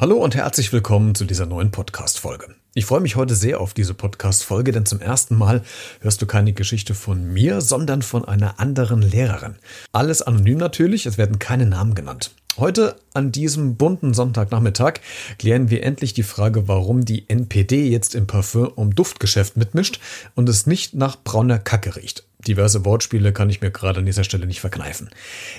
[0.00, 2.54] Hallo und herzlich willkommen zu dieser neuen Podcast-Folge.
[2.72, 5.62] Ich freue mich heute sehr auf diese Podcast-Folge, denn zum ersten Mal
[6.00, 9.56] hörst du keine Geschichte von mir, sondern von einer anderen Lehrerin.
[9.92, 12.30] Alles anonym natürlich, es werden keine Namen genannt.
[12.56, 15.00] Heute an diesem bunten Sonntagnachmittag
[15.38, 20.00] klären wir endlich die Frage, warum die NPD jetzt im Parfum- und Duftgeschäft mitmischt
[20.34, 22.24] und es nicht nach brauner Kacke riecht.
[22.46, 25.10] Diverse Wortspiele kann ich mir gerade an dieser Stelle nicht verkneifen.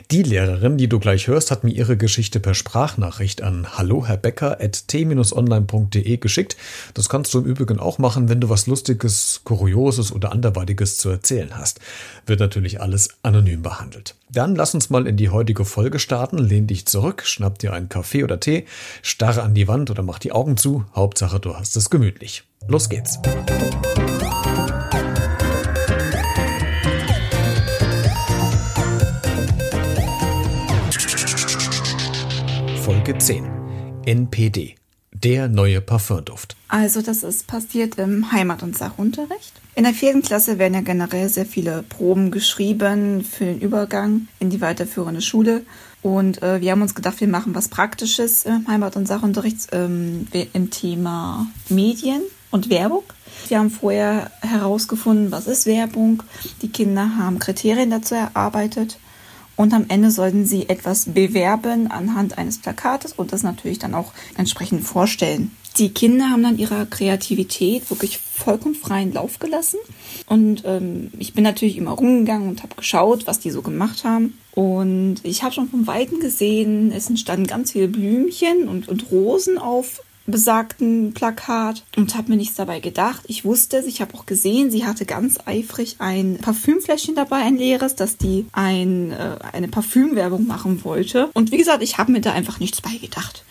[0.09, 4.17] Die Lehrerin, die du gleich hörst, hat mir ihre Geschichte per Sprachnachricht an hallo Herr
[4.17, 6.57] Becker at t-online.de geschickt.
[6.93, 11.09] Das kannst du im Übrigen auch machen, wenn du was Lustiges, Kurioses oder anderweitiges zu
[11.09, 11.79] erzählen hast.
[12.25, 14.15] Wird natürlich alles anonym behandelt.
[14.29, 16.37] Dann lass uns mal in die heutige Folge starten.
[16.37, 18.65] Lehn dich zurück, schnapp dir einen Kaffee oder Tee,
[19.01, 20.85] starre an die Wand oder mach die Augen zu.
[20.95, 22.43] Hauptsache, du hast es gemütlich.
[22.67, 23.19] Los geht's.
[33.11, 33.45] Folge 10.
[34.05, 34.75] NPD.
[35.11, 36.55] Der neue Parfumduft.
[36.69, 39.51] Also das ist passiert im Heimat- und Sachunterricht.
[39.75, 44.49] In der vierten Klasse werden ja generell sehr viele Proben geschrieben für den Übergang in
[44.49, 45.65] die weiterführende Schule.
[46.01, 50.27] Und äh, wir haben uns gedacht, wir machen was Praktisches im Heimat- und Sachunterricht ähm,
[50.53, 53.03] im Thema Medien und Werbung.
[53.49, 56.23] Wir haben vorher herausgefunden, was ist Werbung.
[56.61, 58.99] Die Kinder haben Kriterien dazu erarbeitet
[59.55, 64.13] und am Ende sollten sie etwas bewerben anhand eines Plakates und das natürlich dann auch
[64.37, 65.51] entsprechend vorstellen.
[65.77, 69.77] Die Kinder haben dann ihrer Kreativität wirklich vollkommen freien Lauf gelassen.
[70.27, 74.37] Und ähm, ich bin natürlich immer rumgegangen und habe geschaut, was die so gemacht haben.
[74.51, 79.57] Und ich habe schon von Weitem gesehen, es entstanden ganz viele Blümchen und, und Rosen
[79.57, 83.21] auf besagten Plakat und habe mir nichts dabei gedacht.
[83.27, 87.57] Ich wusste es, ich habe auch gesehen, sie hatte ganz eifrig ein Parfümfläschchen dabei, ein
[87.57, 91.29] leeres, dass die ein, äh, eine Parfümwerbung machen wollte.
[91.33, 93.43] Und wie gesagt, ich habe mir da einfach nichts bei gedacht.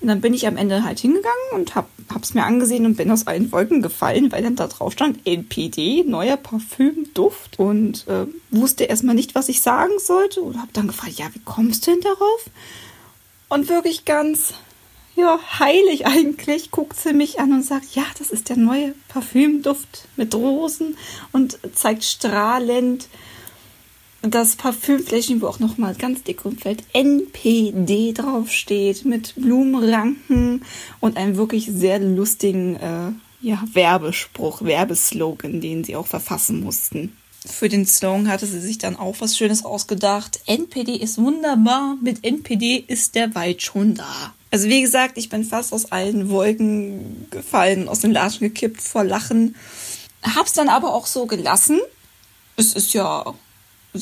[0.00, 3.10] Und dann bin ich am Ende halt hingegangen und hab, hab's mir angesehen und bin
[3.10, 8.84] aus allen Wolken gefallen, weil dann da drauf stand NPD, neuer Parfümduft und äh, wusste
[8.84, 12.00] erstmal nicht, was ich sagen sollte und habe dann gefragt, ja, wie kommst du denn
[12.00, 12.46] darauf?
[13.50, 14.54] Und wirklich ganz
[15.16, 20.08] ja, heilig eigentlich, guckt sie mich an und sagt, ja, das ist der neue Parfümduft
[20.16, 20.96] mit Rosen
[21.32, 23.08] und zeigt strahlend
[24.22, 30.64] das Parfümfläschchen, wo auch nochmal ganz dick und fett NPD draufsteht, mit Blumenranken
[31.00, 37.16] und einem wirklich sehr lustigen äh, ja, Werbespruch, Werbeslogan, den sie auch verfassen mussten.
[37.46, 40.40] Für den Slogan hatte sie sich dann auch was Schönes ausgedacht.
[40.46, 44.34] NPD ist wunderbar, mit NPD ist der Wald schon da.
[44.50, 49.04] Also wie gesagt, ich bin fast aus allen Wolken gefallen, aus den Latschen gekippt vor
[49.04, 49.54] Lachen.
[50.22, 51.80] Hab's dann aber auch so gelassen.
[52.56, 53.32] Es ist ja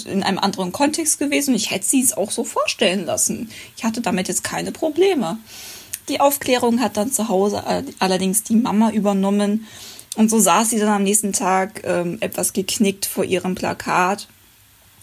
[0.05, 1.55] in einem anderen Kontext gewesen.
[1.55, 3.51] Ich hätte sie es auch so vorstellen lassen.
[3.77, 5.39] Ich hatte damit jetzt keine Probleme.
[6.09, 7.63] Die Aufklärung hat dann zu Hause
[7.99, 9.67] allerdings die Mama übernommen
[10.19, 14.27] und so saß sie dann am nächsten Tag ähm, etwas geknickt vor ihrem Plakat.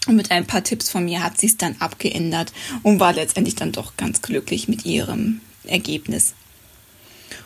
[0.06, 3.54] Und mit ein paar Tipps von mir hat sie es dann abgeändert und war letztendlich
[3.54, 6.34] dann doch ganz glücklich mit ihrem Ergebnis.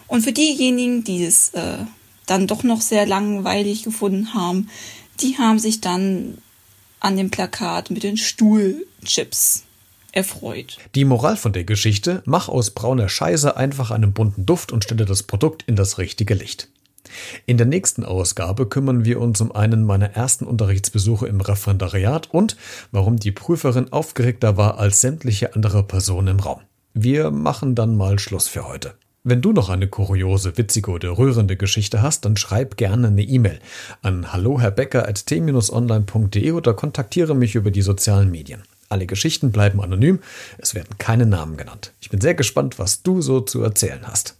[0.08, 1.78] Und für diejenigen, die es äh,
[2.26, 4.68] dann doch noch sehr langweilig gefunden haben,
[5.20, 6.38] die haben sich dann
[6.98, 9.62] an dem Plakat mit den Stuhlchips
[10.10, 10.78] erfreut.
[10.96, 15.04] Die Moral von der Geschichte: Mach aus brauner Scheiße einfach einen bunten Duft und stelle
[15.04, 16.68] das Produkt in das richtige Licht.
[17.46, 22.56] In der nächsten Ausgabe kümmern wir uns um einen meiner ersten Unterrichtsbesuche im Referendariat und
[22.92, 26.60] warum die Prüferin aufgeregter war als sämtliche andere Personen im Raum.
[26.94, 28.94] Wir machen dann mal Schluss für heute.
[29.22, 33.60] Wenn du noch eine kuriose, witzige oder rührende Geschichte hast, dann schreib gerne eine E-Mail
[34.00, 38.62] an halloherbecker.t-online.de oder kontaktiere mich über die sozialen Medien.
[38.88, 40.20] Alle Geschichten bleiben anonym,
[40.56, 41.92] es werden keine Namen genannt.
[42.00, 44.39] Ich bin sehr gespannt, was du so zu erzählen hast.